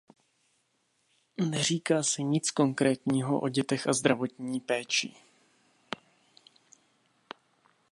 [1.49, 5.13] Neříká se nic konkrétního o dětech a zdravotní péči.